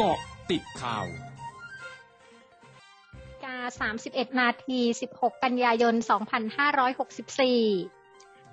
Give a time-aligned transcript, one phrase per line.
[0.00, 0.18] กาะ
[0.50, 1.06] ติดข่าว
[3.44, 3.58] กา
[3.96, 4.80] 31 นาที
[5.12, 6.06] 16 กันยายน 2564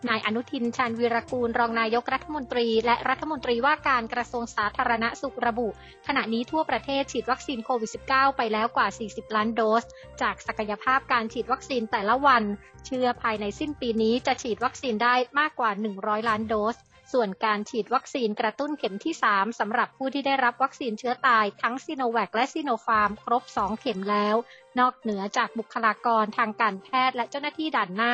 [0.10, 5.68] นายอนุทินชาญวีรกูล รองนายกรัฐมนตรี และรัฐมนตรีว่าการกระทรวงสาธารณสุขระบุ
[6.08, 9.84] ขณะนี้ทั่วประเทศฉีดวัคซีนโควิด -19 ไปแล้วกว่า 40 ล้านโดส
[10.22, 12.44] จากศักยภาพการฉีดวัคซีนแต่ละวัน
[12.86, 16.76] เชื่อภายในสิ้นปีนี้จะฉีดวัคซีนได้มากกว่า 100 ล้านโดส
[17.14, 24.36] ส่วนการฉีดวัคซีนกระตุ้นเข็มที่ 3 สำหรับผู้ที่ได้รับวัคซีนเชื้อตายทั้งซีโนแวคและซีโนฟาร์มครบ 2 เข็มแล้ว
[24.80, 28.14] นอกเหนือจากบุคลากรทางการแพทย์และเจ้าหน้าที่ด่านหน้า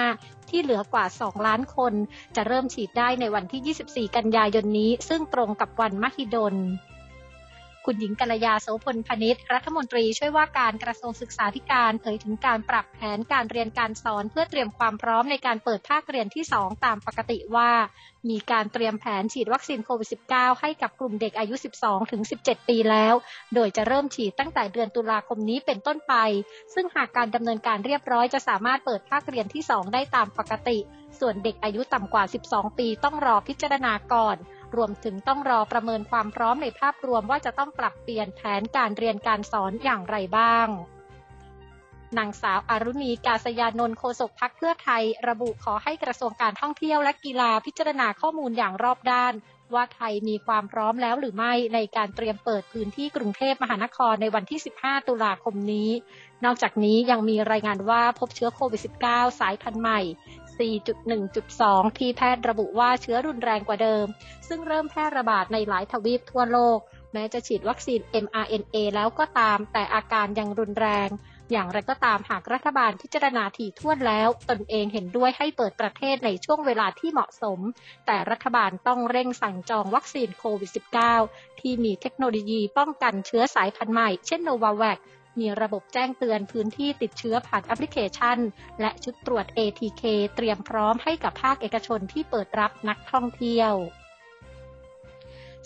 [0.50, 1.94] ที่เหลือกว่า 2 ล้านคน
[2.36, 6.56] จะเริ่มฉีดได้ในวันที่ 24 กันยายนนี้ ซึ่งตรงกับวันมหิดล
[7.86, 17.72] คุณหญิงกัลยาโสพลพนิษฐ์รัฐมนตรีช่วยว่าการกระทรวงศึกษาธิการเผยถึงการปรับแผนการเรียนการสอนเพื่อเตรียมความพร้อมในการเปิดภาคเรียนที่ 2 ตามปกติว่า
[18.30, 23.14] มีการเตรียมแผนฉีดวัคซีนโควิด -19 ให้กับกลุ่มเด็กอายุ 12 ถึง 17 ปีแล้ว
[23.56, 26.14] โดยจะเริ่มฉีดตั้งแต่เดือนตุลาคมนี้เป็นต้นไป
[26.74, 30.78] ซึ่งหากการดำเนินการเรียบร้อยจะสามารถเปิดภาคเรียนที่ 2 ได้ตามปกติ
[31.20, 34.38] ส่วนเด็กอายุต่ำกว่า 12 ปีต้องรอพิจารณาก่อน
[34.76, 40.68] รวมถึงต้องรอประเมินความพร้อมในภาพรวมว่าจะต้องปรับเปลี่ยนแผนการเรียนการสอนอย่างไรบ้าง
[42.18, 49.34] นางสาวอารุณีกาศยานนท์โฆษกพักเพื่อไทย ระบุขอให้กระทรวงการท่องเที่ยวและกีฬาพิจารณาข้อมูลอย่างรอบด้าน
[49.74, 55.90] ว่าไทยมีความพร้อมแล้วหรือไม่ในการเตรียมเปิดพื้นที่กรุงเทพมหานครในวันที่ 15 ตุลาคมนี้
[56.46, 60.00] นอกจากนี้ยังมีรายงานว่าพบเชื้อโควิด -19 สายพันธุ์ใหม่
[60.60, 64.06] 4.1.2 ที่แพทย์ระบุว่าเชื้อรุนแรงกว่าเดิม
[64.48, 66.80] ซึ่งเริ่มแพร่ระบาดในหลายทวีปทั่วโลก
[67.14, 71.10] แม้จะฉีดวัคซีน mRNA แล้วก็ตามแต่อาการยังรุนแรง
[71.52, 77.60] อย่างไรก็ตามหากรัฐบาลพิจารณาถี่ถ้วนแล้ว ตนเองเห็นด้วยให้เปิดประเทศในช่วงเวลาที่เหมาะสม
[78.06, 80.72] แต่รัฐบาลต้องเร่งสั่งจองวัคซีนโควิด
[81.16, 85.00] -19 ที่มีเทคโนโลยีป้องกันเชื้อสายพันธุ์ใหม่ เช่นโนวาแวค
[85.40, 88.38] มีระบบแจ้งเตือนพื้นที่ติดเชื้อผ่านแอปพลิเคชัน
[88.82, 90.04] และชุดตรวจ ATK
[90.36, 93.74] เตรียมพร้อมให้กับภาคเอกชนที่เปิดรับนักท่องเที่ยว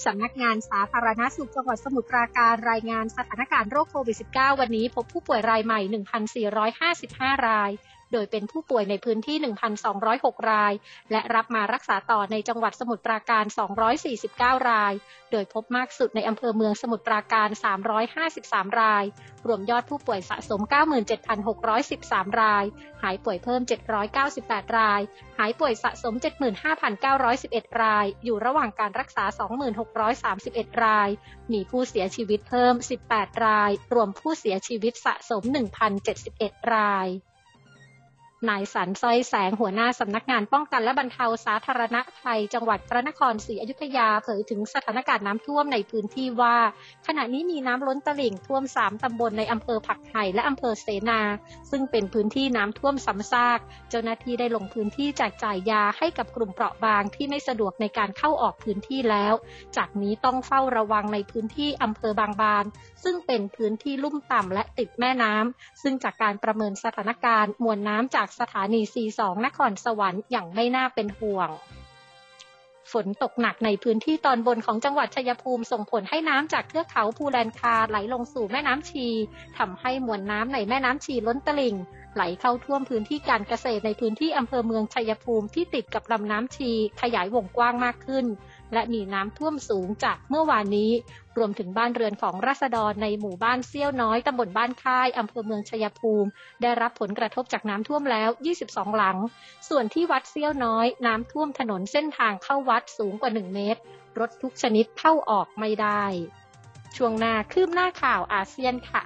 [0.05, 5.79] สำนักงานสาธารณาสุขจังหวัดสมุทรปราการรายงานสถานการณ์โรคโควิด -19 วันนี้พบผู้ป่วยรายใหม่
[6.79, 7.71] 1,455 ราย
[8.11, 9.37] โดยเป็นผู้ป่วยในพื้นที่
[9.93, 10.73] 1,206 ราย
[11.11, 13.45] และรับมารักษาต่อในจังหวัดสมุทรปราการ
[14.07, 14.93] 249 ราย
[15.31, 17.49] โดยพบมากสุดในอำเภอเมืองสมุทรปราการ
[18.13, 19.03] 353 ราย
[19.47, 20.61] รวมยอดผู้ป่วยสะสม
[21.29, 22.65] 97,613 ราย
[23.03, 23.61] หายป่วยเพิ่ม
[24.19, 25.01] 798 ราย
[25.37, 26.13] หายป่วยสะสม
[26.97, 29.25] 75,911 ราย อยู่ระหว่างการรักษา
[30.03, 31.09] 2631 ราย
[31.53, 32.73] มีผู้เสียชีวิตเพิ่ม
[33.09, 35.43] 18 ราย รวมผู้เสียชีวิตสะสม
[36.07, 37.07] 1,071 ราย
[38.49, 46.57] นายสันสร้อยแสงหัวหน้าสำนักงานป้องกันและบรรเทาสาธารณภัย จังหวัดพระนครศรีอยุธยาเผยถึงสถานการณ์น้ำท่วมในพื้นที่ว่า
[47.07, 51.21] ขณะนี้มีน้ำล้นตลิ่งท่วมสามตำบลในอำเภอผักไห่และอำเภอเสนา
[51.71, 53.59] ซึ่งเป็นพื้นที่น้ำท่วมซ้ำซาก
[53.89, 59.33] เจ้าหน้าที่ได้ลงพื้นที่แจกจ่ายยาให้กับกลุ่มเปราะบางที่ไม่สะดวกในการเข้าออกพื้นที่แล้ว
[59.77, 62.65] จากนี้ต้องเฝ้าระวังในพื้นที่อำเภอบางบาน
[63.03, 71.49] ซึ่งเป็นพื้นที่ลุ่มต่ำและติดแม่น้ำซึ่งจากการประเมินสถานการณ์มวลน้ำจากสถานีซี2นครสวรรค์อย่างไม่น่าเป็นห่วง
[72.91, 79.07] ฝนตกหนักในพื้นที่ตอนบนของจังหวัดชัยภูมิส่งผลให้น้ำจากเทือกเขาภูแลนคาไหลลงสู่แม่น้ำชี
[79.57, 81.75] ทำให้มวลน้ำในแม่น้ำชีล้นตลิ่ง
[82.15, 86.71] ไหลเข้าท่วมพื้นที่การเกษตรในพื้นที่อำเภอเมืองชัยภูมิที่ติดกับลำน้ำชี
[87.01, 88.25] ขยายวงกว้างมากขึ้น
[88.73, 90.91] และมีน้ำท่วมสูงจากเมื่อวานนี้
[91.37, 96.29] รวมถึงบ้านเรือนของราษฎรในหมู่บ้านเซี่ยวน้อยตำบลบ้านค่ายอำเภอเมืองชัยภูมิ
[96.61, 98.29] ได้รับผลกระทบจากน้ำท่วมแล้ว
[98.63, 99.17] 22 หลัง
[99.69, 103.81] ส่วนที่วัดเซี่ยวน้อย น้ำท่วมถนนเส้นทางเข้าวัดสูงกว่า 1 เมตร
[104.19, 106.03] รถทุกชนิดเข้าออกไม่ได้
[106.97, 109.03] ช่วงหน้าคืบหน้าข่าวอาเซียนค่ะ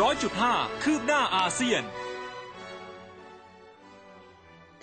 [0.00, 1.82] ร้อยจุดห้าคืบหน้าอาเซียน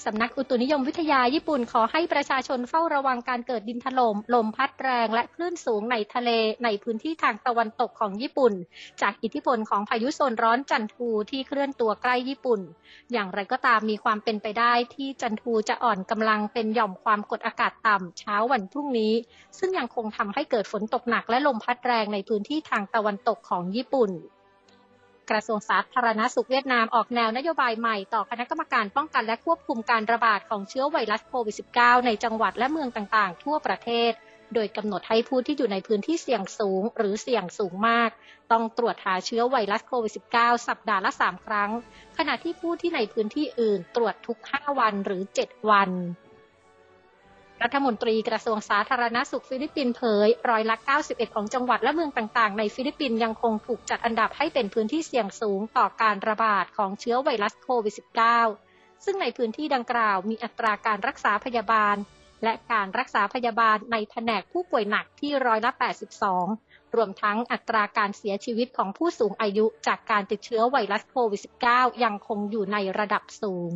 [0.06, 6.30] สำนักอุตุนิยมวิทยาญี่ปุ่นขอให้ประชาชนเฝ้าระวังการเกิดดินถลม่มลมพัดแรงและคลื่นสูงในทะเล
[6.64, 8.54] ในพื้นที่ทางตะวันตกของญี่ปุ่น
[9.02, 12.62] จากอิทธิพลของพายุโซนร้อนจันทูที่เคลื่อนตัวใกล้ญี่ปุ่น
[13.12, 19.14] อย่างไรก็ตามมีความเป็นไปได้ที่จันทูจะอ่อนกำลังเป็นหย่อมความกดอากาศต่ำเช้าวันพรุ่งนี้
[19.58, 24.12] ซึ่งยังคงทำให้เกิดฝนตกหนักและลมพัดแรงในพื้นที่ทางตะวันตกของญี่ปุ่น
[25.30, 34.12] กระทรวงสาธารณสุขเวียดนามออกแนวนโยบายใหม่ต่อคณะกรรมการป้องกันและควบคุมการระบาดของเชื้อไวรัสโควิด -19 ในจังหวัดและเมืองต่างๆ ทั่วประเทศ
[34.54, 38.10] โดยกำหนดให้ผู้ที่อยู่ในพื้นที่เสี่ยงสูงหรือเสี่ยงสูงมาก
[38.52, 41.72] ต้องตรวจหาเชื้อไวรัสโควิด -19 สัปดาห์ละ 3 ครั้ง
[42.18, 45.92] ขณะที่ผู้ที่ในพื้นที่อื่นตรวจทุก 5 วันหรือ 7 วัน
[47.64, 50.76] รัฐมนตรีกระทรวงสาธารณสุขฟิลิปปินส์เผย ร้อยละ
[51.06, 57.96] 91 ของจังหวัดและเมืองต่างๆ ในฟิลิปปินส์ยังคงถูกจัดอันดับให้เป็นพื้นที่เสี่ยงสูงต่อการระบาดของเชื้อไวรัสโควิด
[58.50, 61.96] -19 ซึ่งในพื้นที่ดังกล่าวมีอัตราการรักษาพยาบาล
[62.44, 65.72] และการรักษาพยาบาลในแผนกผู้ป่วยหนักที่ร้อยละ
[66.34, 71.42] 82 รวมทั้งอัตราการเสียชีวิตของผู้สูงอายุจากการติดเชื้อไวรัสโควิด
[71.72, 73.76] -19 ยังคงอยู่ในระดับสูง